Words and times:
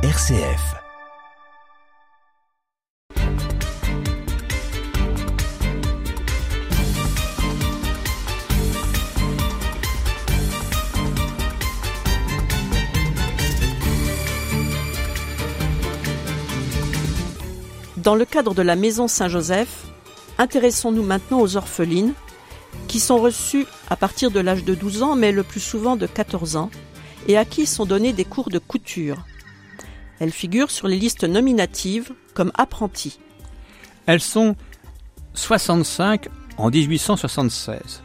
RCF. 0.00 0.76
Dans 17.96 18.14
le 18.14 18.24
cadre 18.24 18.54
de 18.54 18.62
la 18.62 18.76
Maison 18.76 19.08
Saint-Joseph, 19.08 19.68
intéressons-nous 20.38 21.02
maintenant 21.02 21.40
aux 21.40 21.56
orphelines 21.56 22.12
qui 22.86 23.00
sont 23.00 23.18
reçues 23.18 23.66
à 23.90 23.96
partir 23.96 24.30
de 24.30 24.38
l'âge 24.38 24.62
de 24.62 24.76
12 24.76 25.02
ans, 25.02 25.16
mais 25.16 25.32
le 25.32 25.42
plus 25.42 25.58
souvent 25.58 25.96
de 25.96 26.06
14 26.06 26.54
ans, 26.54 26.70
et 27.26 27.36
à 27.36 27.44
qui 27.44 27.66
sont 27.66 27.84
donnés 27.84 28.12
des 28.12 28.24
cours 28.24 28.50
de 28.50 28.60
couture. 28.60 29.24
Elles 30.20 30.32
figurent 30.32 30.70
sur 30.70 30.88
les 30.88 30.98
listes 30.98 31.24
nominatives 31.24 32.12
comme 32.34 32.52
apprentis. 32.54 33.18
Elles 34.06 34.20
sont 34.20 34.56
65 35.34 36.28
en 36.56 36.70
1876. 36.70 38.02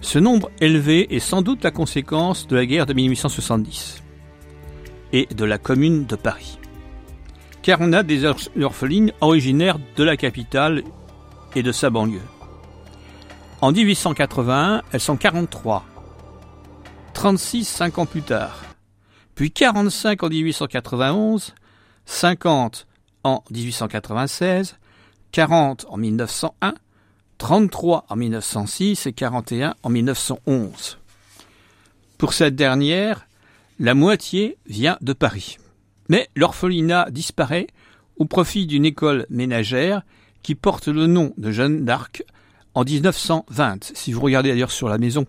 Ce 0.00 0.18
nombre 0.18 0.50
élevé 0.60 1.14
est 1.14 1.20
sans 1.20 1.42
doute 1.42 1.64
la 1.64 1.70
conséquence 1.70 2.46
de 2.46 2.56
la 2.56 2.66
guerre 2.66 2.86
de 2.86 2.92
1870 2.92 4.02
et 5.12 5.26
de 5.26 5.44
la 5.44 5.58
Commune 5.58 6.06
de 6.06 6.16
Paris. 6.16 6.58
Car 7.62 7.78
on 7.80 7.92
a 7.92 8.02
des 8.02 8.24
orphelines 8.24 9.12
originaires 9.20 9.78
de 9.96 10.02
la 10.02 10.16
capitale 10.16 10.82
et 11.54 11.62
de 11.62 11.70
sa 11.70 11.90
banlieue. 11.90 12.20
En 13.60 13.70
1881, 13.70 14.82
elles 14.92 15.00
sont 15.00 15.16
43. 15.16 15.84
36 17.14 17.64
cinq 17.64 17.98
ans 17.98 18.06
plus 18.06 18.22
tard. 18.22 18.71
Puis 19.34 19.50
45 19.50 20.22
en 20.22 20.28
1891, 20.28 21.54
50 22.06 22.86
en 23.24 23.42
1896, 23.50 24.76
40 25.32 25.86
en 25.88 25.96
1901, 25.96 26.74
33 27.38 28.06
en 28.08 28.16
1906 28.16 29.06
et 29.06 29.12
41 29.12 29.74
en 29.82 29.88
1911. 29.88 30.98
Pour 32.18 32.34
cette 32.34 32.54
dernière, 32.54 33.26
la 33.78 33.94
moitié 33.94 34.58
vient 34.66 34.98
de 35.00 35.12
Paris. 35.12 35.58
Mais 36.08 36.28
l'orphelinat 36.36 37.10
disparaît 37.10 37.66
au 38.16 38.26
profit 38.26 38.66
d'une 38.66 38.84
école 38.84 39.26
ménagère 39.30 40.02
qui 40.42 40.54
porte 40.54 40.88
le 40.88 41.06
nom 41.06 41.32
de 41.38 41.50
Jeanne 41.50 41.84
d'Arc 41.84 42.22
en 42.74 42.84
1920. 42.84 43.92
Si 43.94 44.12
vous 44.12 44.20
regardez 44.20 44.50
d'ailleurs 44.50 44.70
sur 44.70 44.88
la 44.88 44.98
maison 44.98 45.26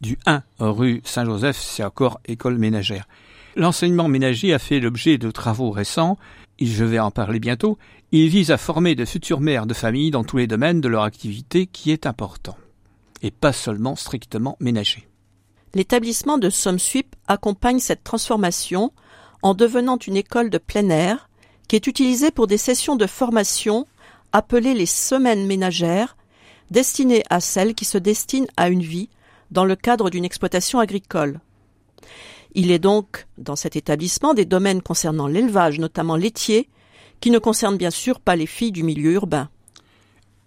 du 0.00 0.18
1 0.26 0.42
rue 0.58 1.00
Saint-Joseph, 1.04 1.56
c'est 1.56 1.84
encore 1.84 2.20
école 2.26 2.58
ménagère. 2.58 3.06
L'enseignement 3.56 4.06
ménager 4.06 4.52
a 4.52 4.58
fait 4.58 4.80
l'objet 4.80 5.16
de 5.16 5.30
travaux 5.30 5.70
récents, 5.70 6.18
et 6.58 6.66
je 6.66 6.84
vais 6.84 6.98
en 6.98 7.10
parler 7.10 7.40
bientôt. 7.40 7.78
Il 8.12 8.28
vise 8.28 8.50
à 8.50 8.58
former 8.58 8.94
de 8.94 9.06
futures 9.06 9.40
mères 9.40 9.66
de 9.66 9.72
famille 9.72 10.10
dans 10.10 10.24
tous 10.24 10.36
les 10.36 10.46
domaines 10.46 10.82
de 10.82 10.88
leur 10.88 11.04
activité 11.04 11.66
qui 11.66 11.90
est 11.90 12.04
important, 12.04 12.56
et 13.22 13.30
pas 13.30 13.54
seulement 13.54 13.96
strictement 13.96 14.58
ménager. 14.60 15.08
L'établissement 15.74 16.36
de 16.36 16.50
Somsuip 16.50 17.16
accompagne 17.28 17.78
cette 17.78 18.04
transformation 18.04 18.92
en 19.40 19.54
devenant 19.54 19.96
une 19.96 20.16
école 20.18 20.50
de 20.50 20.58
plein 20.58 20.90
air 20.90 21.30
qui 21.66 21.76
est 21.76 21.86
utilisée 21.86 22.30
pour 22.30 22.46
des 22.46 22.58
sessions 22.58 22.94
de 22.94 23.06
formation 23.06 23.86
appelées 24.32 24.74
les 24.74 24.86
semaines 24.86 25.46
ménagères, 25.46 26.18
destinées 26.70 27.24
à 27.30 27.40
celles 27.40 27.74
qui 27.74 27.86
se 27.86 27.96
destinent 27.96 28.48
à 28.58 28.68
une 28.68 28.82
vie 28.82 29.08
dans 29.50 29.64
le 29.64 29.76
cadre 29.76 30.10
d'une 30.10 30.26
exploitation 30.26 30.78
agricole. 30.78 31.40
Il 32.54 32.70
est 32.70 32.78
donc 32.78 33.26
dans 33.38 33.56
cet 33.56 33.76
établissement 33.76 34.34
des 34.34 34.44
domaines 34.44 34.82
concernant 34.82 35.26
l'élevage, 35.26 35.78
notamment 35.78 36.16
laitier, 36.16 36.68
qui 37.20 37.30
ne 37.30 37.38
concernent 37.38 37.76
bien 37.76 37.90
sûr 37.90 38.20
pas 38.20 38.36
les 38.36 38.46
filles 38.46 38.72
du 38.72 38.82
milieu 38.82 39.12
urbain. 39.12 39.48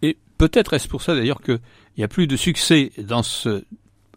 Et 0.02 0.18
peut-être 0.38 0.74
est-ce 0.74 0.88
pour 0.88 1.02
ça 1.02 1.16
d'ailleurs 1.16 1.42
qu'il 1.42 1.60
y 1.98 2.04
a 2.04 2.08
plus 2.08 2.28
de 2.28 2.36
succès 2.36 2.92
dans 2.98 3.24
ce 3.24 3.64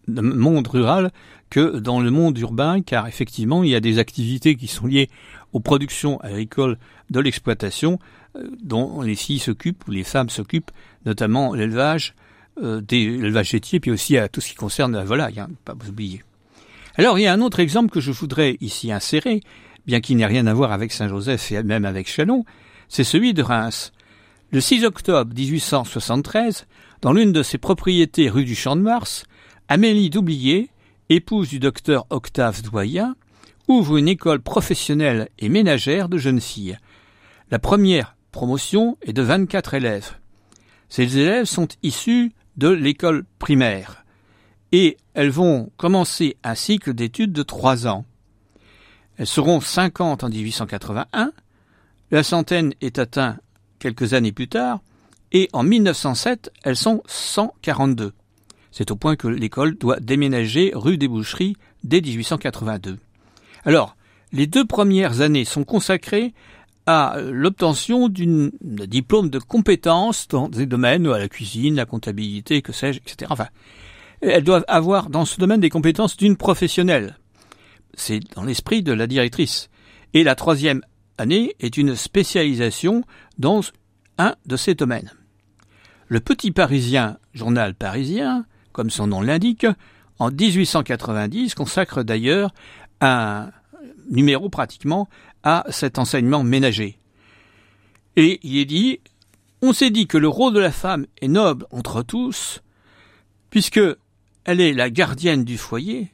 monde 0.08 0.66
rural 0.66 1.12
que 1.50 1.78
dans 1.78 2.00
le 2.00 2.10
monde 2.10 2.38
urbain, 2.38 2.80
car 2.80 3.06
effectivement, 3.06 3.62
il 3.62 3.70
y 3.70 3.74
a 3.74 3.80
des 3.80 3.98
activités 3.98 4.56
qui 4.56 4.68
sont 4.68 4.86
liées 4.86 5.10
aux 5.52 5.60
productions 5.60 6.18
agricoles 6.20 6.78
de 7.10 7.20
l'exploitation, 7.20 7.98
euh, 8.36 8.48
dont 8.62 9.02
les 9.02 9.14
filles 9.14 9.38
s'occupent, 9.38 9.86
ou 9.86 9.90
les 9.90 10.04
femmes 10.04 10.30
s'occupent, 10.30 10.70
notamment 11.04 11.52
l'élevage, 11.54 12.14
euh, 12.62 12.80
l'élevage 12.90 13.52
laitier, 13.52 13.80
puis 13.80 13.90
aussi 13.90 14.16
à 14.16 14.28
tout 14.28 14.40
ce 14.40 14.48
qui 14.48 14.54
concerne 14.54 14.96
la 14.96 15.04
volaille, 15.04 15.40
hein, 15.40 15.50
pas 15.64 15.74
vous 15.78 15.90
oublier. 15.90 16.22
Alors, 16.97 17.19
il 17.19 17.22
y 17.22 17.26
a 17.26 17.32
un 17.32 17.41
autre 17.41 17.60
exemple 17.60 17.91
que 17.91 18.00
je 18.00 18.12
voudrais 18.12 18.58
ici 18.60 18.92
insérer, 18.92 19.41
bien 19.86 20.00
qu'il 20.00 20.19
n'ait 20.19 20.26
rien 20.26 20.47
à 20.47 20.53
voir 20.53 20.72
avec 20.72 20.92
Saint-Joseph 20.92 21.50
et 21.53 21.62
même 21.62 21.86
avec 21.86 22.06
Chalon, 22.06 22.44
c'est 22.88 23.04
celui 23.04 23.32
de 23.32 23.42
Reims. 23.42 23.92
Le 24.50 24.60
6 24.60 24.84
octobre 24.84 25.32
1873, 25.34 26.66
dans 27.00 27.14
l'une 27.14 27.32
de 27.32 27.42
ses 27.42 27.56
propriétés 27.56 28.28
rue 28.28 28.44
du 28.44 28.54
Champ 28.54 28.76
de 28.76 28.82
Mars, 28.82 29.25
Amélie 29.69 30.10
Doublier 30.10 30.69
épouse 31.08 31.48
du 31.48 31.58
docteur 31.58 32.06
Octave 32.10 32.62
Doyen, 32.62 33.16
ouvre 33.69 33.97
une 33.97 34.08
école 34.08 34.41
professionnelle 34.41 35.28
et 35.38 35.48
ménagère 35.48 36.08
de 36.08 36.19
jeunes 36.19 36.41
filles. 36.41 36.78
La 37.50 37.58
première 37.58 38.16
promotion 38.32 38.98
est 39.02 39.12
de 39.12 39.22
24 39.22 39.75
élèves. 39.75 40.16
Ces 40.88 41.19
élèves 41.19 41.47
sont 41.47 41.69
issus 41.82 42.32
de 42.56 42.69
l'école 42.69 43.25
primaire 43.38 44.01
et 44.72 44.96
elles 45.14 45.30
vont 45.30 45.70
commencer 45.76 46.36
un 46.42 46.54
cycle 46.54 46.94
d'études 46.94 47.32
de 47.32 47.42
trois 47.42 47.86
ans. 47.86 48.04
Elles 49.18 49.26
seront 49.26 49.60
50 49.60 50.24
en 50.24 50.28
1881, 50.28 51.32
la 52.10 52.22
centaine 52.22 52.74
est 52.80 52.98
atteinte 52.98 53.38
quelques 53.78 54.14
années 54.14 54.32
plus 54.32 54.48
tard, 54.48 54.80
et 55.32 55.48
en 55.52 55.62
1907, 55.62 56.50
elles 56.62 56.76
sont 56.76 57.02
142. 57.06 58.12
C'est 58.70 58.90
au 58.90 58.96
point 58.96 59.16
que 59.16 59.28
l'école 59.28 59.76
doit 59.76 60.00
déménager 60.00 60.72
rue 60.74 60.98
des 60.98 61.08
Boucheries 61.08 61.56
dès 61.84 62.00
1882. 62.00 62.98
Alors, 63.64 63.96
les 64.32 64.46
deux 64.46 64.64
premières 64.64 65.20
années 65.20 65.44
sont 65.44 65.64
consacrées 65.64 66.32
à 66.86 67.16
l'obtention 67.20 68.08
d'un 68.08 68.86
diplôme 68.86 69.30
de 69.30 69.38
compétence 69.38 70.26
dans 70.28 70.48
des 70.48 70.66
domaines, 70.66 71.06
à 71.06 71.18
la 71.18 71.28
cuisine, 71.28 71.76
la 71.76 71.86
comptabilité, 71.86 72.62
que 72.62 72.72
sais-je, 72.72 72.98
etc. 72.98 73.32
elles 74.22 74.44
doivent 74.44 74.64
avoir 74.68 75.10
dans 75.10 75.24
ce 75.24 75.38
domaine 75.38 75.60
des 75.60 75.68
compétences 75.68 76.16
d'une 76.16 76.36
professionnelle. 76.36 77.18
C'est 77.94 78.20
dans 78.34 78.44
l'esprit 78.44 78.82
de 78.82 78.92
la 78.92 79.06
directrice. 79.06 79.68
Et 80.14 80.24
la 80.24 80.34
troisième 80.34 80.82
année 81.18 81.54
est 81.60 81.76
une 81.76 81.96
spécialisation 81.96 83.02
dans 83.38 83.60
un 84.18 84.34
de 84.46 84.56
ces 84.56 84.74
domaines. 84.74 85.12
Le 86.08 86.20
Petit 86.20 86.52
Parisien, 86.52 87.18
journal 87.34 87.74
parisien, 87.74 88.44
comme 88.72 88.90
son 88.90 89.06
nom 89.06 89.22
l'indique, 89.22 89.66
en 90.18 90.30
1890 90.30 91.54
consacre 91.54 92.02
d'ailleurs 92.02 92.52
un 93.00 93.50
numéro 94.10 94.48
pratiquement 94.48 95.08
à 95.42 95.64
cet 95.70 95.98
enseignement 95.98 96.44
ménager. 96.44 96.98
Et 98.16 98.40
il 98.42 98.58
est 98.58 98.66
dit, 98.66 99.00
on 99.62 99.72
s'est 99.72 99.90
dit 99.90 100.06
que 100.06 100.18
le 100.18 100.28
rôle 100.28 100.54
de 100.54 100.60
la 100.60 100.70
femme 100.70 101.06
est 101.20 101.28
noble 101.28 101.66
entre 101.70 102.02
tous, 102.02 102.62
puisque 103.50 103.80
elle 104.44 104.60
est 104.60 104.72
la 104.72 104.91
gardienne 104.91 105.44
du 105.44 105.58
foyer, 105.58 106.12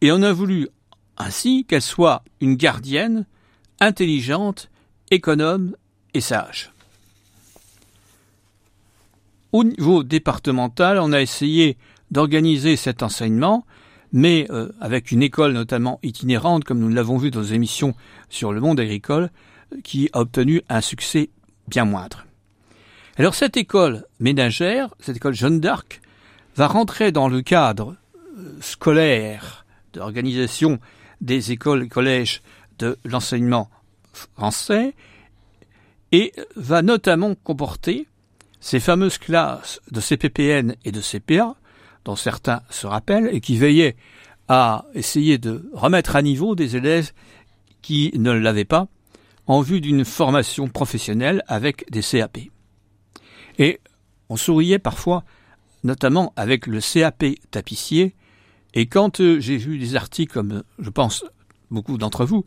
et 0.00 0.12
on 0.12 0.22
a 0.22 0.32
voulu 0.32 0.68
ainsi 1.16 1.64
qu'elle 1.64 1.82
soit 1.82 2.22
une 2.40 2.54
gardienne 2.54 3.26
intelligente, 3.80 4.70
économe 5.10 5.76
et 6.14 6.20
sage. 6.20 6.72
Au 9.52 9.64
niveau 9.64 10.02
départemental, 10.02 10.98
on 10.98 11.12
a 11.12 11.20
essayé 11.20 11.78
d'organiser 12.10 12.76
cet 12.76 13.02
enseignement, 13.02 13.64
mais 14.12 14.46
euh, 14.50 14.70
avec 14.80 15.10
une 15.10 15.22
école 15.22 15.52
notamment 15.52 15.98
itinérante, 16.02 16.64
comme 16.64 16.78
nous 16.78 16.88
l'avons 16.88 17.18
vu 17.18 17.30
dans 17.30 17.40
nos 17.40 17.46
émissions 17.46 17.94
sur 18.28 18.52
le 18.52 18.60
monde 18.60 18.80
agricole, 18.80 19.30
qui 19.82 20.08
a 20.12 20.20
obtenu 20.20 20.62
un 20.68 20.80
succès 20.80 21.30
bien 21.66 21.84
moindre. 21.84 22.24
Alors 23.16 23.34
cette 23.34 23.56
école 23.56 24.04
ménagère, 24.20 24.94
cette 25.00 25.16
école 25.16 25.34
Jeanne 25.34 25.60
d'Arc, 25.60 26.00
va 26.58 26.66
rentrer 26.66 27.12
dans 27.12 27.28
le 27.28 27.40
cadre 27.40 27.94
euh, 28.36 28.58
scolaire 28.60 29.64
d'organisation 29.92 30.80
des 31.20 31.52
écoles 31.52 31.84
et 31.84 31.88
collèges 31.88 32.42
de 32.80 32.98
l'enseignement 33.04 33.70
français 34.12 34.96
et 36.10 36.32
va 36.56 36.82
notamment 36.82 37.36
comporter 37.36 38.08
ces 38.58 38.80
fameuses 38.80 39.18
classes 39.18 39.80
de 39.92 40.00
CPPN 40.00 40.74
et 40.84 40.90
de 40.90 41.00
CPA, 41.00 41.54
dont 42.04 42.16
certains 42.16 42.62
se 42.70 42.88
rappellent, 42.88 43.30
et 43.32 43.40
qui 43.40 43.56
veillaient 43.56 43.94
à 44.48 44.84
essayer 44.94 45.38
de 45.38 45.70
remettre 45.72 46.16
à 46.16 46.22
niveau 46.22 46.56
des 46.56 46.74
élèves 46.74 47.12
qui 47.82 48.10
ne 48.16 48.32
l'avaient 48.32 48.64
pas, 48.64 48.88
en 49.46 49.60
vue 49.60 49.80
d'une 49.80 50.04
formation 50.04 50.66
professionnelle 50.66 51.44
avec 51.46 51.88
des 51.92 52.02
CAP. 52.02 52.38
Et 53.58 53.80
on 54.28 54.36
souriait 54.36 54.80
parfois, 54.80 55.22
notamment 55.84 56.32
avec 56.36 56.66
le 56.66 56.80
CAP 56.80 57.24
tapissier, 57.50 58.14
et 58.74 58.86
quand 58.86 59.20
euh, 59.20 59.40
j'ai 59.40 59.56
vu 59.56 59.78
des 59.78 59.96
articles 59.96 60.32
comme, 60.32 60.62
je 60.78 60.90
pense, 60.90 61.24
beaucoup 61.70 61.98
d'entre 61.98 62.24
vous, 62.24 62.44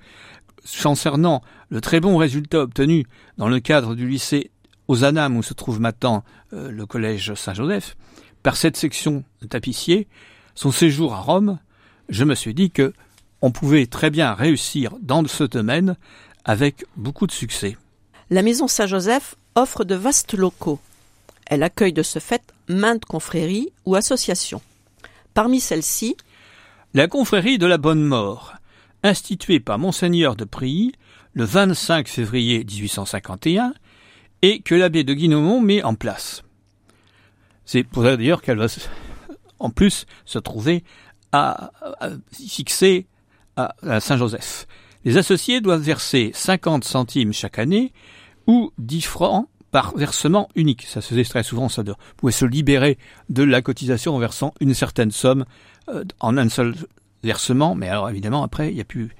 concernant 0.81 1.41
le 1.69 1.81
très 1.81 1.99
bon 1.99 2.17
résultat 2.17 2.59
obtenu 2.59 3.05
dans 3.37 3.47
le 3.47 3.59
cadre 3.59 3.95
du 3.95 4.07
lycée 4.07 4.51
Ozanam 4.87 5.37
où 5.37 5.43
se 5.43 5.53
trouve 5.53 5.79
maintenant 5.79 6.23
euh, 6.53 6.69
le 6.69 6.85
collège 6.85 7.33
Saint-Joseph, 7.33 7.95
par 8.43 8.57
cette 8.57 8.77
section 8.77 9.23
de 9.41 9.47
tapissier, 9.47 10.07
son 10.55 10.71
séjour 10.71 11.13
à 11.13 11.21
Rome, 11.21 11.59
je 12.09 12.23
me 12.23 12.35
suis 12.35 12.53
dit 12.53 12.71
que 12.71 12.93
on 13.41 13.51
pouvait 13.51 13.87
très 13.87 14.09
bien 14.09 14.33
réussir 14.33 14.93
dans 15.01 15.25
ce 15.25 15.43
domaine 15.43 15.95
avec 16.45 16.85
beaucoup 16.95 17.25
de 17.25 17.31
succès. 17.31 17.77
La 18.29 18.43
maison 18.43 18.67
Saint-Joseph 18.67 19.35
offre 19.55 19.83
de 19.83 19.95
vastes 19.95 20.33
locaux. 20.33 20.79
Elle 21.51 21.63
accueille 21.63 21.91
de 21.91 22.01
ce 22.01 22.19
fait 22.19 22.53
maintes 22.69 23.03
confréries 23.03 23.73
ou 23.85 23.95
associations. 23.95 24.61
Parmi 25.33 25.59
celles-ci, 25.59 26.15
la 26.93 27.09
confrérie 27.09 27.57
de 27.57 27.65
la 27.65 27.77
Bonne 27.77 28.01
Mort, 28.01 28.53
instituée 29.03 29.59
par 29.59 29.77
Monseigneur 29.77 30.37
de 30.37 30.45
Prilly 30.45 30.93
le 31.33 31.43
25 31.43 32.07
février 32.07 32.63
1851 32.63 33.73
et 34.41 34.61
que 34.61 34.75
l'abbé 34.75 35.03
de 35.03 35.13
Guinemont 35.13 35.59
met 35.59 35.83
en 35.83 35.93
place. 35.93 36.43
C'est 37.65 37.83
pour 37.83 38.03
ça 38.03 38.15
d'ailleurs 38.15 38.41
qu'elle 38.41 38.57
va 38.57 38.67
en 39.59 39.71
plus 39.71 40.05
se 40.23 40.39
trouver 40.39 40.85
à, 41.33 41.71
fixer 42.31 43.07
à, 43.57 43.99
Saint-Joseph. 43.99 44.67
Les 45.03 45.17
associés 45.17 45.59
doivent 45.59 45.81
verser 45.81 46.31
50 46.33 46.85
centimes 46.85 47.33
chaque 47.33 47.59
année 47.59 47.91
ou 48.47 48.71
10 48.77 49.01
francs 49.01 49.49
par 49.71 49.95
versement 49.97 50.49
unique. 50.55 50.83
Ça 50.83 51.01
se 51.01 51.09
faisait 51.09 51.23
très 51.23 51.43
souvent, 51.43 51.69
ça 51.69 51.83
pouvait 52.17 52.31
se 52.31 52.45
libérer 52.45 52.97
de 53.29 53.43
la 53.43 53.61
cotisation 53.61 54.15
en 54.15 54.19
versant 54.19 54.53
une 54.59 54.73
certaine 54.73 55.11
somme 55.11 55.45
euh, 55.89 56.03
en 56.19 56.37
un 56.37 56.49
seul 56.49 56.75
versement, 57.23 57.75
mais 57.75 57.87
alors 57.87 58.09
évidemment 58.09 58.43
après 58.43 58.69
il 58.69 58.75
n'y 58.75 58.81
a 58.81 58.85
plus, 58.85 59.15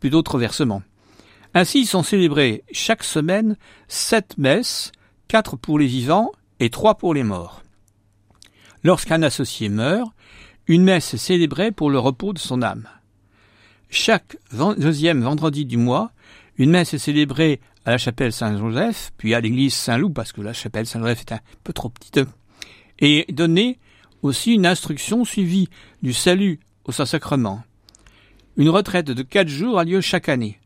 plus 0.00 0.10
d'autres 0.10 0.38
versements. 0.38 0.82
Ainsi 1.54 1.86
sont 1.86 2.02
célébrées 2.02 2.64
chaque 2.72 3.04
semaine 3.04 3.56
sept 3.88 4.36
messes, 4.38 4.92
quatre 5.28 5.56
pour 5.56 5.78
les 5.78 5.86
vivants 5.86 6.32
et 6.60 6.68
trois 6.70 6.96
pour 6.96 7.14
les 7.14 7.22
morts. 7.22 7.62
Lorsqu'un 8.82 9.22
associé 9.22 9.68
meurt, 9.68 10.10
une 10.66 10.82
messe 10.82 11.14
est 11.14 11.18
célébrée 11.18 11.72
pour 11.72 11.90
le 11.90 11.98
repos 11.98 12.32
de 12.32 12.38
son 12.38 12.62
âme. 12.62 12.88
Chaque 13.88 14.36
deuxième 14.78 15.22
vendredi 15.22 15.64
du 15.64 15.76
mois, 15.76 16.10
une 16.58 16.70
messe 16.70 16.94
est 16.94 16.98
célébrée 16.98 17.60
à 17.84 17.90
la 17.90 17.98
chapelle 17.98 18.32
Saint-Joseph, 18.32 19.12
puis 19.16 19.34
à 19.34 19.40
l'église 19.40 19.74
Saint-Loup, 19.74 20.10
parce 20.10 20.32
que 20.32 20.40
la 20.40 20.52
chapelle 20.52 20.86
Saint-Joseph 20.86 21.20
est 21.20 21.32
un 21.32 21.40
peu 21.62 21.72
trop 21.72 21.88
petite, 21.88 22.20
et 22.98 23.26
donnée 23.30 23.78
aussi 24.22 24.54
une 24.54 24.66
instruction 24.66 25.24
suivie 25.24 25.68
du 26.02 26.12
salut 26.12 26.60
au 26.84 26.92
Saint-Sacrement. 26.92 27.62
Une 28.56 28.70
retraite 28.70 29.06
de 29.06 29.22
quatre 29.22 29.48
jours 29.48 29.78
a 29.78 29.84
lieu 29.84 30.00
chaque 30.00 30.28
année. 30.28 30.60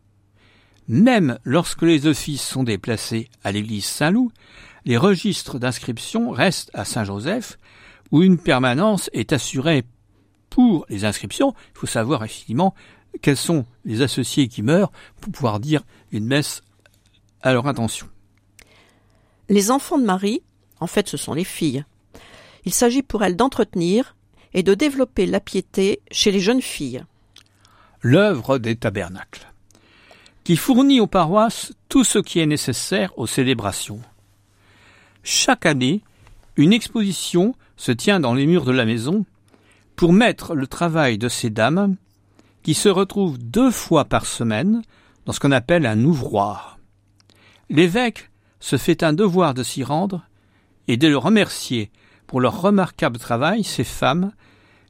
Même 0.86 1.38
lorsque 1.44 1.82
les 1.82 2.06
offices 2.06 2.42
sont 2.42 2.62
déplacés 2.62 3.28
à 3.42 3.52
l'église 3.52 3.84
Saint-Loup, 3.84 4.30
les 4.84 4.96
registres 4.96 5.58
d'inscription 5.58 6.30
restent 6.30 6.70
à 6.72 6.84
Saint-Joseph, 6.84 7.58
où 8.10 8.22
une 8.22 8.38
permanence 8.38 9.10
est 9.12 9.32
assurée 9.32 9.84
pour 10.50 10.86
les 10.88 11.04
inscriptions. 11.04 11.54
Il 11.74 11.78
faut 11.78 11.86
savoir 11.86 12.24
effectivement 12.24 12.74
quels 13.20 13.36
sont 13.36 13.66
les 13.84 14.02
associés 14.02 14.48
qui 14.48 14.62
meurent 14.62 14.92
pour 15.20 15.32
pouvoir 15.32 15.60
dire 15.60 15.82
une 16.12 16.24
messe 16.24 16.62
à 17.42 17.52
leur 17.52 17.66
intention. 17.66 18.08
Les 19.48 19.70
enfants 19.70 19.98
de 19.98 20.04
Marie, 20.04 20.42
en 20.80 20.86
fait 20.86 21.08
ce 21.08 21.16
sont 21.16 21.34
les 21.34 21.44
filles. 21.44 21.84
Il 22.64 22.74
s'agit 22.74 23.02
pour 23.02 23.24
elles 23.24 23.36
d'entretenir 23.36 24.16
et 24.54 24.62
de 24.62 24.74
développer 24.74 25.26
la 25.26 25.40
piété 25.40 26.00
chez 26.10 26.30
les 26.30 26.40
jeunes 26.40 26.62
filles. 26.62 27.04
L'œuvre 28.02 28.58
des 28.58 28.76
tabernacles 28.76 29.48
qui 30.48 30.56
fournit 30.56 30.98
aux 30.98 31.06
paroisses 31.06 31.74
tout 31.90 32.04
ce 32.04 32.18
qui 32.18 32.40
est 32.40 32.46
nécessaire 32.46 33.12
aux 33.18 33.26
célébrations. 33.26 34.00
Chaque 35.22 35.66
année, 35.66 36.00
une 36.56 36.72
exposition 36.72 37.54
se 37.76 37.92
tient 37.92 38.18
dans 38.18 38.32
les 38.32 38.46
murs 38.46 38.64
de 38.64 38.72
la 38.72 38.86
maison 38.86 39.26
pour 39.94 40.14
mettre 40.14 40.54
le 40.54 40.66
travail 40.66 41.18
de 41.18 41.28
ces 41.28 41.50
dames, 41.50 41.96
qui 42.62 42.72
se 42.72 42.88
retrouvent 42.88 43.36
deux 43.36 43.70
fois 43.70 44.06
par 44.06 44.24
semaine 44.24 44.80
dans 45.26 45.34
ce 45.34 45.40
qu'on 45.40 45.52
appelle 45.52 45.84
un 45.84 46.02
ouvroir. 46.02 46.77
L'évêque 47.70 48.30
se 48.60 48.76
fait 48.76 49.02
un 49.02 49.12
devoir 49.12 49.54
de 49.54 49.62
s'y 49.62 49.84
rendre 49.84 50.22
et 50.86 50.96
de 50.96 51.08
le 51.08 51.18
remercier 51.18 51.90
pour 52.26 52.40
leur 52.40 52.60
remarquable 52.60 53.18
travail, 53.18 53.64
ces 53.64 53.84
femmes, 53.84 54.32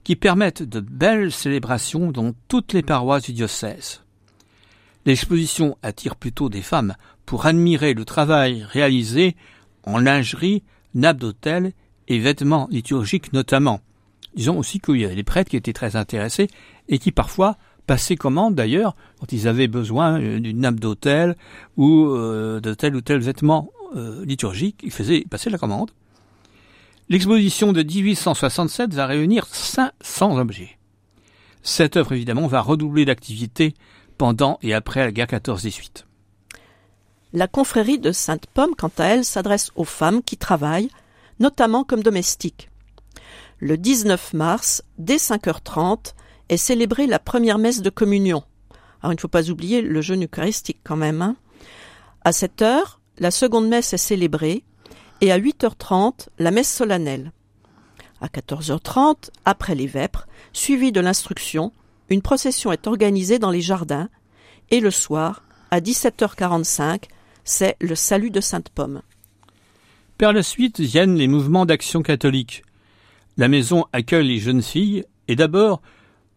qui 0.05 0.17
permettent 0.17 0.63
de 0.63 0.81
belles 0.81 1.33
célébrations 1.33 2.11
dans 2.11 2.33
toutes 2.49 2.73
les 2.73 2.83
paroisses 2.83 3.25
du 3.25 3.33
diocèse. 3.33 4.03
L'exposition 5.07 5.77
attire 5.83 6.17
plutôt 6.17 6.49
des 6.49 6.63
femmes 6.63 6.95
pour 7.27 7.47
admirer 7.47 7.95
le 7.95 8.05
travail 8.05 8.63
réalisé 8.63 9.37
en 9.85 9.99
lingerie, 9.99 10.63
nappes 10.95 11.19
d'hôtel 11.19 11.73
et 12.09 12.19
vêtements 12.19 12.69
liturgiques 12.71 13.33
notamment. 13.33 13.81
Disons 14.35 14.59
aussi 14.59 14.81
qu'il 14.81 14.97
y 14.97 15.05
avait 15.05 15.15
des 15.15 15.25
prêtres 15.25 15.51
qui 15.51 15.57
étaient 15.57 15.73
très 15.73 15.97
intéressés 15.97 16.49
et 16.89 16.99
qui 16.99 17.13
parfois 17.13 17.57
passaient 17.89 18.17
commande 18.17 18.55
d'ailleurs 18.55 18.95
quand 19.19 19.33
ils 19.33 19.49
avaient 19.49 19.67
besoin 19.67 20.21
euh, 20.21 20.39
d'une 20.39 20.61
nappe 20.61 20.79
d'hôtel 20.79 21.37
ou 21.77 22.07
euh, 22.11 22.61
de 22.61 22.75
tel 22.75 22.95
ou 22.95 23.01
tel 23.01 23.19
vêtement 23.19 23.71
euh, 23.97 24.25
liturgique, 24.25 24.81
ils 24.85 24.93
faisaient 24.93 25.25
passer 25.29 25.51
la 25.51 25.59
commande. 25.59 25.91
L'exposition 27.09 27.73
de 27.73 27.83
1867 27.83 28.93
va 28.93 29.07
réunir 29.07 29.47
500 29.47 30.39
objets. 30.39 30.79
Cette 31.63 31.97
œuvre 31.97 32.13
évidemment 32.13 32.47
va 32.47 32.61
redoubler 32.61 33.07
d'activité 33.07 33.75
pendant 34.19 34.59
et 34.63 34.75
après 34.75 35.01
la 35.01 35.11
guerre 35.11 35.27
14-18. 35.27 36.05
La 37.33 37.49
confrérie 37.49 37.99
de 37.99 38.13
Sainte-Pomme, 38.13 38.75
quant 38.77 38.93
à 38.99 39.05
elle, 39.05 39.25
s'adresse 39.25 39.71
aux 39.75 39.85
femmes 39.85 40.23
qui 40.23 40.37
travaillent, 40.37 40.91
notamment 41.41 41.85
comme 41.85 42.03
domestiques. 42.03 42.69
Le 43.59 43.79
19 43.79 44.35
mars, 44.35 44.83
dès 44.99 45.17
5h30, 45.17 46.13
est 46.49 46.57
célébrée 46.57 47.07
la 47.07 47.19
première 47.19 47.59
messe 47.59 47.83
de 47.83 47.91
communion. 47.91 48.43
Alors 49.03 49.13
il 49.13 49.17
ne 49.17 49.21
faut 49.21 49.29
pas 49.29 49.51
oublier 49.51 49.83
le 49.83 50.01
jeûne 50.01 50.25
eucharistique 50.25 50.81
quand 50.85 50.97
même. 50.97 51.23
Hein. 51.23 51.37
À 52.23 52.33
cette 52.33 52.63
heure, 52.63 53.01
la 53.19 53.31
seconde 53.31 53.69
messe 53.69 53.93
est 53.93 53.99
célébrée 53.99 54.65
et 55.21 55.33
à 55.33 55.39
8h30, 55.39 56.29
la 56.39 56.51
messe 56.51 56.73
solennelle. 56.73 57.33
À 58.21 58.27
14h30, 58.27 59.31
après 59.45 59.75
les 59.75 59.87
vêpres, 59.87 60.27
suivi 60.53 60.93
de 60.93 61.01
l'instruction, 61.01 61.73
une 62.09 62.23
procession 62.23 62.73
est 62.73 62.87
organisée 62.87 63.39
dans 63.39 63.51
les 63.51 63.61
jardins 63.61 64.09
et 64.71 64.81
le 64.81 64.91
soir, 64.91 65.43
à 65.71 65.81
17h45, 65.81 67.05
c'est 67.45 67.77
le 67.81 67.95
salut 67.95 68.31
de 68.31 68.41
Sainte-Pomme. 68.41 69.03
Par 70.19 70.33
la 70.33 70.43
suite 70.43 70.81
viennent 70.81 71.15
les 71.15 71.29
mouvements 71.29 71.67
d'action 71.67 72.03
catholique. 72.03 72.63
La 73.37 73.49
maison 73.49 73.87
accueille 73.93 74.27
les 74.27 74.41
jeunes 74.41 74.63
filles 74.63 75.05
et 75.29 75.37
d'abord 75.37 75.81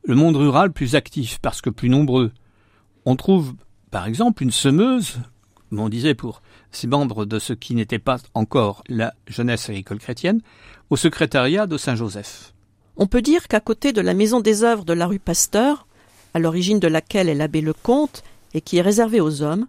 le 0.03 0.15
monde 0.15 0.35
rural 0.35 0.71
plus 0.71 0.95
actif 0.95 1.39
parce 1.41 1.61
que 1.61 1.69
plus 1.69 1.89
nombreux. 1.89 2.31
On 3.05 3.15
trouve 3.15 3.53
par 3.89 4.05
exemple 4.05 4.43
une 4.43 4.51
semeuse, 4.51 5.19
comme 5.69 5.79
on 5.79 5.89
disait 5.89 6.15
pour 6.15 6.41
ces 6.71 6.87
membres 6.87 7.25
de 7.25 7.39
ce 7.39 7.53
qui 7.53 7.75
n'était 7.75 7.99
pas 7.99 8.17
encore 8.33 8.83
la 8.87 9.13
jeunesse 9.27 9.69
agricole 9.69 9.99
chrétienne, 9.99 10.41
au 10.89 10.95
secrétariat 10.95 11.67
de 11.67 11.77
Saint-Joseph. 11.77 12.53
On 12.97 13.07
peut 13.07 13.21
dire 13.21 13.47
qu'à 13.47 13.59
côté 13.59 13.93
de 13.93 14.01
la 14.01 14.13
maison 14.13 14.39
des 14.39 14.63
œuvres 14.63 14.85
de 14.85 14.93
la 14.93 15.07
rue 15.07 15.19
Pasteur, 15.19 15.87
à 16.33 16.39
l'origine 16.39 16.79
de 16.79 16.87
laquelle 16.87 17.29
est 17.29 17.35
l'abbé 17.35 17.61
Lecomte 17.61 18.23
et 18.53 18.61
qui 18.61 18.77
est 18.77 18.81
réservée 18.81 19.21
aux 19.21 19.41
hommes, 19.41 19.67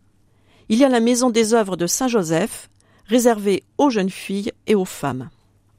il 0.68 0.78
y 0.78 0.84
a 0.84 0.88
la 0.88 1.00
maison 1.00 1.30
des 1.30 1.54
œuvres 1.54 1.76
de 1.76 1.86
Saint-Joseph, 1.86 2.70
réservée 3.06 3.64
aux 3.78 3.90
jeunes 3.90 4.10
filles 4.10 4.52
et 4.66 4.74
aux 4.74 4.84
femmes. 4.84 5.28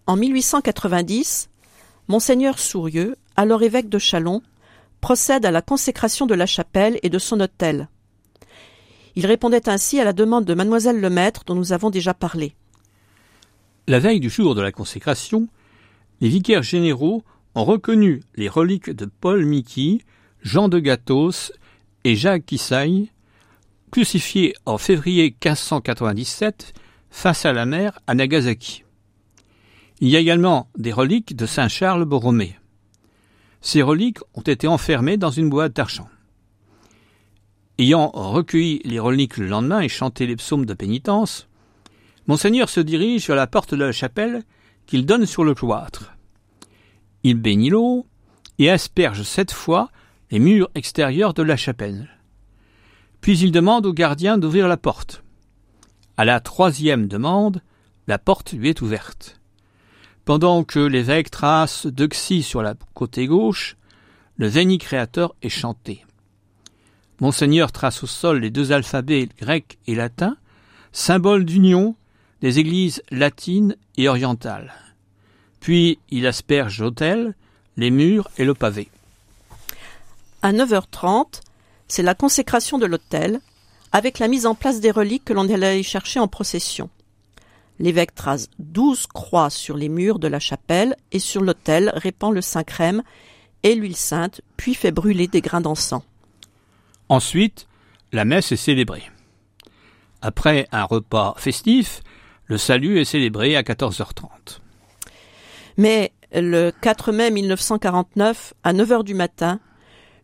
En 0.07 0.17
1890, 0.17 1.49
Monseigneur 2.07 2.59
Sourieux, 2.59 3.15
alors 3.35 3.63
évêque 3.63 3.89
de 3.89 3.99
Châlons, 3.99 4.41
procède 5.01 5.45
à 5.45 5.51
la 5.51 5.61
consécration 5.61 6.25
de 6.25 6.33
la 6.33 6.45
chapelle 6.45 6.99
et 7.03 7.09
de 7.09 7.19
son 7.19 7.39
hôtel. 7.39 7.89
Il 9.15 9.25
répondait 9.25 9.69
ainsi 9.69 9.99
à 9.99 10.03
la 10.03 10.13
demande 10.13 10.45
de 10.45 10.53
mademoiselle 10.53 10.99
Lemaître 10.99 11.43
dont 11.45 11.55
nous 11.55 11.73
avons 11.73 11.89
déjà 11.89 12.13
parlé. 12.13 12.55
La 13.87 13.99
veille 13.99 14.19
du 14.19 14.29
jour 14.29 14.55
de 14.55 14.61
la 14.61 14.71
consécration, 14.71 15.47
les 16.21 16.29
vicaires 16.29 16.63
généraux 16.63 17.23
ont 17.53 17.65
reconnu 17.65 18.21
les 18.35 18.49
reliques 18.49 18.89
de 18.89 19.05
Paul 19.05 19.45
Miki, 19.45 20.01
Jean 20.41 20.69
de 20.69 20.79
Gatos 20.79 21.51
et 22.03 22.15
Jacques 22.15 22.45
Kissaï, 22.45 23.11
crucifiés 23.91 24.55
en 24.65 24.77
février 24.77 25.25
1597 25.25 26.73
face 27.09 27.45
à 27.45 27.53
la 27.53 27.65
mer 27.65 27.99
à 28.07 28.15
Nagasaki. 28.15 28.83
Il 29.99 30.09
y 30.09 30.15
a 30.15 30.19
également 30.19 30.69
des 30.77 30.91
reliques 30.91 31.35
de 31.35 31.45
Saint 31.45 31.67
Charles 31.67 32.05
Borromée. 32.05 32.57
Ces 33.63 33.81
reliques 33.81 34.19
ont 34.33 34.41
été 34.41 34.67
enfermées 34.67 35.15
dans 35.15 35.31
une 35.31 35.49
boîte 35.49 35.73
d'argent. 35.73 36.09
Ayant 37.79 38.11
recueilli 38.13 38.81
les 38.83 38.99
reliques 38.99 39.37
le 39.37 39.47
lendemain 39.47 39.79
et 39.79 39.87
chanté 39.87 40.27
les 40.27 40.35
psaumes 40.35 40.65
de 40.65 40.73
pénitence, 40.73 41.47
Monseigneur 42.27 42.67
se 42.67 42.81
dirige 42.81 43.25
vers 43.25 43.37
la 43.37 43.47
porte 43.47 43.73
de 43.73 43.83
la 43.83 43.93
chapelle 43.93 44.43
qu'il 44.85 45.05
donne 45.05 45.25
sur 45.25 45.45
le 45.45 45.55
cloître. 45.55 46.13
Il 47.23 47.35
bénit 47.35 47.69
l'eau 47.69 48.05
et 48.59 48.69
asperge 48.69 49.23
cette 49.23 49.53
fois 49.53 49.89
les 50.29 50.39
murs 50.39 50.69
extérieurs 50.75 51.33
de 51.33 51.41
la 51.41 51.55
chapelle. 51.55 52.09
Puis 53.21 53.39
il 53.39 53.53
demande 53.53 53.85
au 53.85 53.93
gardien 53.93 54.37
d'ouvrir 54.37 54.67
la 54.67 54.77
porte. 54.77 55.23
À 56.17 56.25
la 56.25 56.41
troisième 56.41 57.07
demande, 57.07 57.61
la 58.07 58.19
porte 58.19 58.51
lui 58.51 58.67
est 58.67 58.81
ouverte. 58.81 59.39
Pendant 60.25 60.63
que 60.63 60.79
l'évêque 60.79 61.31
trace 61.31 61.85
Deuxy 61.85 62.43
sur 62.43 62.61
la 62.61 62.75
côté 62.93 63.27
gauche, 63.27 63.75
le 64.37 64.47
Veni 64.47 64.77
Créateur 64.77 65.35
est 65.41 65.49
chanté. 65.49 66.05
Monseigneur 67.19 67.73
trace 67.73 68.03
au 68.03 68.07
sol 68.07 68.39
les 68.39 68.49
deux 68.49 68.71
alphabets 68.71 69.27
grec 69.37 69.77
et 69.85 69.95
latin, 69.95 70.37
symbole 70.93 71.43
d'union 71.43 71.95
des 72.41 72.59
églises 72.59 73.03
latines 73.11 73.75
et 73.97 74.07
orientales. 74.07 74.73
Puis 75.59 75.99
il 76.09 76.25
asperge 76.25 76.81
l'autel, 76.81 77.35
les 77.75 77.91
murs 77.91 78.29
et 78.37 78.45
le 78.45 78.53
pavé. 78.53 78.89
À 80.41 80.53
9h30, 80.53 81.41
c'est 81.89 82.03
la 82.03 82.15
consécration 82.15 82.77
de 82.77 82.85
l'autel, 82.85 83.41
avec 83.91 84.19
la 84.19 84.29
mise 84.29 84.45
en 84.45 84.55
place 84.55 84.79
des 84.79 84.91
reliques 84.91 85.25
que 85.25 85.33
l'on 85.33 85.49
allé 85.49 85.83
chercher 85.83 86.19
en 86.19 86.27
procession. 86.29 86.89
L'évêque 87.79 88.15
trace 88.15 88.49
douze 88.59 89.07
croix 89.07 89.49
sur 89.49 89.75
les 89.75 89.89
murs 89.89 90.19
de 90.19 90.27
la 90.27 90.39
chapelle 90.39 90.95
et 91.11 91.19
sur 91.19 91.41
l'autel 91.41 91.91
répand 91.95 92.33
le 92.33 92.41
saint 92.41 92.63
crème 92.63 93.03
et 93.63 93.75
l'huile 93.75 93.95
sainte, 93.95 94.41
puis 94.57 94.75
fait 94.75 94.91
brûler 94.91 95.27
des 95.27 95.41
grains 95.41 95.61
d'encens. 95.61 96.03
Ensuite, 97.09 97.67
la 98.11 98.25
messe 98.25 98.51
est 98.51 98.57
célébrée. 98.57 99.09
Après 100.21 100.67
un 100.71 100.83
repas 100.83 101.33
festif, 101.37 102.01
le 102.45 102.57
salut 102.57 102.99
est 102.99 103.05
célébré 103.05 103.55
à 103.55 103.61
14h30. 103.61 104.59
Mais 105.77 106.11
le 106.33 106.71
4 106.71 107.11
mai 107.11 107.31
1949, 107.31 108.53
à 108.63 108.73
9 108.73 108.91
heures 108.91 109.03
du 109.03 109.13
matin, 109.13 109.59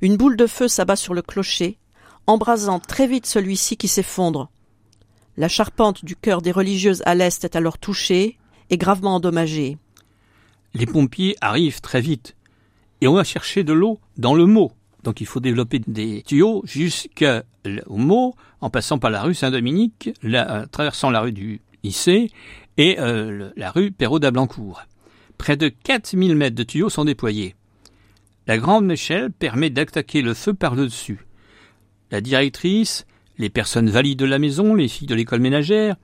une 0.02 0.18
boule 0.18 0.38
de 0.38 0.48
feu 0.48 0.68
s'abat 0.68 0.96
sur 0.96 1.14
le 1.14 1.22
clocher, 1.22 1.78
embrasant 2.28 2.80
très 2.80 3.08
vite 3.08 3.26
celui-ci 3.26 3.78
qui 3.78 3.88
s'effondre. 3.88 4.50
La 5.40 5.48
charpente 5.48 6.04
du 6.04 6.18
cœur 6.18 6.42
des 6.42 6.52
religieuses 6.52 7.02
à 7.06 7.16
l'est 7.16 7.46
est 7.46 7.56
alors 7.56 7.78
touchée 7.78 8.38
et 8.70 8.78
gravement 8.78 9.16
endommagée. 9.16 9.78
Les 10.74 10.86
pompiers 10.86 11.38
arrivent 11.40 11.80
très 11.80 12.02
vite 12.02 12.36
et 13.00 13.08
on 13.08 13.14
va 13.14 13.24
chercher 13.24 13.64
de 13.64 13.72
l'eau 13.72 14.02
dans 14.18 14.34
le 14.34 14.46
mot. 14.46 14.74
Donc 15.06 15.22
il 15.22 15.26
faut 15.26 15.40
développer 15.40 15.80
des 15.80 16.24
tuyaux 16.24 16.62
jusqu'au 16.66 17.40
mot, 17.88 18.36
en 18.60 18.70
passant 18.70 19.00
par 19.00 19.12
la 19.12 19.22
rue 19.22 19.34
Saint-Dominique, 19.34 20.10
la, 20.22 20.68
traversant 20.68 21.10
la 21.10 21.22
rue 21.22 21.32
du 21.32 21.62
lycée 21.86 22.32
et 22.76 23.00
euh, 23.00 23.50
la 23.56 23.72
rue 23.72 23.92
Perrault 23.92 24.20
d'Ablancourt. 24.20 24.82
Près 25.38 25.56
de 25.56 25.70
4000 25.70 26.36
mètres 26.36 26.58
de 26.58 26.64
tuyaux 26.64 26.90
sont 26.90 27.06
déployés. 27.06 27.56
La 28.46 28.58
grande 28.58 28.92
échelle 28.92 29.32
permet 29.32 29.70
d'attaquer 29.70 30.22
le 30.22 30.34
feu 30.34 30.54
par 30.54 30.76
le 30.76 30.84
dessus. 30.84 31.26
La 32.12 32.20
directrice, 32.20 33.06
les 33.40 33.50
personnes 33.50 33.90
valides 33.90 34.20
de 34.20 34.26
la 34.26 34.38
maison, 34.38 34.76
les 34.76 34.88
filles 34.88 35.08
de 35.08 35.16
l'école 35.16 35.40
ménagère, 35.40 35.96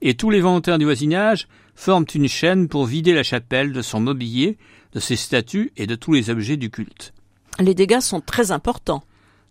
et 0.00 0.14
tous 0.14 0.30
les 0.30 0.40
volontaires 0.40 0.78
du 0.78 0.84
voisinage 0.84 1.48
forment 1.74 2.06
une 2.14 2.28
chaîne 2.28 2.68
pour 2.68 2.86
vider 2.86 3.12
la 3.12 3.22
chapelle 3.22 3.72
de 3.72 3.82
son 3.82 4.00
mobilier, 4.00 4.56
de 4.92 5.00
ses 5.00 5.16
statues 5.16 5.72
et 5.76 5.86
de 5.86 5.96
tous 5.96 6.12
les 6.12 6.30
objets 6.30 6.56
du 6.56 6.70
culte. 6.70 7.12
Les 7.58 7.74
dégâts 7.74 8.00
sont 8.00 8.20
très 8.20 8.52
importants. 8.52 9.02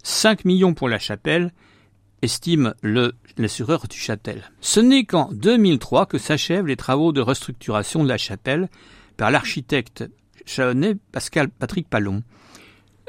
5 0.03 0.45
millions 0.45 0.73
pour 0.73 0.89
la 0.89 0.99
chapelle, 0.99 1.53
estime 2.21 2.73
le 2.81 3.13
l'assureur 3.37 3.87
du 3.87 3.97
Châtel. 3.97 4.51
Ce 4.61 4.79
n'est 4.79 5.05
qu'en 5.05 5.29
2003 5.31 6.05
que 6.05 6.17
s'achèvent 6.17 6.67
les 6.67 6.75
travaux 6.75 7.11
de 7.11 7.21
restructuration 7.21 8.03
de 8.03 8.09
la 8.09 8.17
chapelle 8.17 8.69
par 9.17 9.31
l'architecte 9.31 10.03
chalonnais 10.45 10.95
Pascal 11.11 11.49
Patrick 11.49 11.89
Palon. 11.89 12.21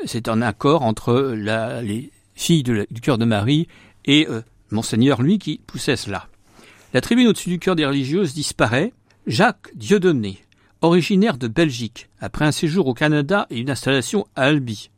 C'est 0.07 0.29
un 0.29 0.41
accord 0.41 0.83
entre 0.83 1.35
les 1.37 2.11
filles 2.35 2.63
du 2.63 3.01
cœur 3.03 3.19
de 3.19 3.25
Marie 3.25 3.69
et 4.05 4.27
euh, 4.29 4.43
Monseigneur, 4.71 5.23
lui, 5.23 5.39
qui 5.39 5.61
poussait 5.67 5.97
cela. 5.97 6.29
La 6.93 7.01
tribune 7.01 7.29
au-dessus 7.29 7.51
du 7.51 7.59
cœur 7.59 7.77
des 7.77 7.87
religieuses 7.87 8.35
disparaît. 8.35 8.93
Jacques 9.27 9.71
Dieudonné, 9.75 10.39
originaire 10.83 11.39
de 11.39 11.49
Belgique, 11.49 12.09
après 12.21 12.45
un 12.45 12.53
séjour 12.53 12.87
au 12.87 12.95
Canada 12.95 13.47
et 13.51 13.59
une 13.59 13.71
installation 13.71 14.27
à 14.37 14.43
Albi, 14.43 14.91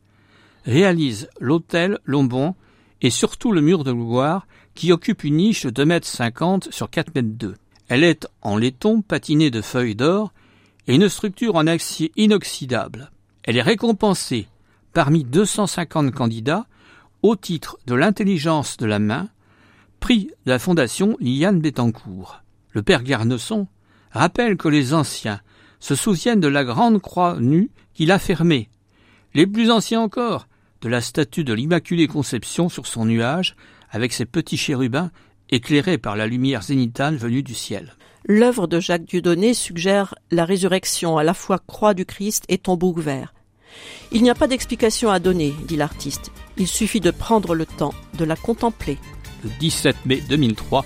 réalise 0.65 1.29
l'hôtel 1.39 1.99
Lombon 2.03 2.55
et 3.01 3.09
surtout 3.09 3.51
le 3.51 3.61
mur 3.61 3.83
de 3.83 3.93
gloire 3.93 4.47
qui 4.75 4.91
occupe 4.91 5.23
une 5.23 5.37
niche 5.37 5.65
de 5.65 5.69
2 5.69 5.85
mètres 5.85 6.07
50 6.07 6.71
sur 6.71 6.89
4 6.89 7.15
mètres 7.15 7.29
2. 7.31 7.55
Elle 7.87 8.03
est 8.03 8.27
en 8.41 8.57
laiton 8.57 9.01
patiné 9.01 9.49
de 9.49 9.61
feuilles 9.61 9.95
d'or 9.95 10.33
et 10.87 10.95
une 10.95 11.09
structure 11.09 11.55
en 11.55 11.67
acier 11.67 12.11
inoxydable. 12.17 13.11
Elle 13.43 13.57
est 13.57 13.61
récompensée 13.61 14.47
parmi 14.93 15.23
250 15.23 16.11
candidats 16.11 16.67
au 17.23 17.35
titre 17.35 17.77
de 17.87 17.95
l'intelligence 17.95 18.77
de 18.77 18.85
la 18.85 18.99
main, 18.99 19.29
prix 19.99 20.29
de 20.45 20.51
la 20.51 20.59
fondation 20.59 21.17
Liliane 21.19 21.59
Bettencourt. 21.59 22.41
Le 22.71 22.83
père 22.83 23.03
Garneson 23.03 23.67
rappelle 24.11 24.57
que 24.57 24.67
les 24.67 24.93
anciens 24.93 25.41
se 25.79 25.95
souviennent 25.95 26.39
de 26.39 26.47
la 26.47 26.63
grande 26.63 27.01
croix 27.01 27.37
nue 27.39 27.69
qu'il 27.93 28.11
a 28.11 28.19
fermée. 28.19 28.69
Les 29.33 29.47
plus 29.47 29.71
anciens 29.71 30.01
encore, 30.01 30.47
de 30.81 30.89
la 30.89 31.01
statue 31.01 31.43
de 31.43 31.53
l'Immaculée 31.53 32.07
Conception 32.07 32.69
sur 32.69 32.87
son 32.87 33.05
nuage, 33.05 33.55
avec 33.89 34.13
ses 34.13 34.25
petits 34.25 34.57
chérubins 34.57 35.11
éclairés 35.49 35.97
par 35.97 36.15
la 36.15 36.27
lumière 36.27 36.61
zénitale 36.61 37.15
venue 37.15 37.43
du 37.43 37.53
ciel. 37.53 37.93
L'œuvre 38.25 38.67
de 38.67 38.79
Jacques 38.79 39.05
Dieudonné 39.05 39.53
suggère 39.53 40.15
la 40.31 40.43
résurrection 40.43 41.17
à 41.17 41.23
la 41.23 41.33
fois 41.33 41.59
croix 41.59 41.93
du 41.93 42.05
Christ 42.05 42.43
et 42.49 42.57
tombeau 42.57 42.93
ouvert. 42.93 43.33
Il 44.11 44.23
n'y 44.23 44.29
a 44.29 44.35
pas 44.35 44.47
d'explication 44.47 45.09
à 45.09 45.19
donner, 45.19 45.53
dit 45.67 45.75
l'artiste. 45.75 46.31
Il 46.57 46.67
suffit 46.67 47.01
de 47.01 47.11
prendre 47.11 47.55
le 47.55 47.65
temps 47.65 47.93
de 48.17 48.25
la 48.25 48.35
contempler. 48.35 48.97
Le 49.43 49.49
17 49.59 50.05
mai 50.05 50.21
2003, 50.27 50.85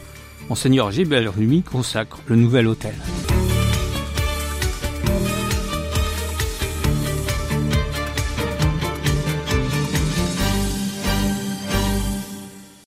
Monseigneur 0.49 0.91
Gilbert 0.91 1.33
Rumi 1.33 1.63
consacre 1.63 2.19
le 2.27 2.35
nouvel 2.35 2.67
hôtel. 2.67 2.95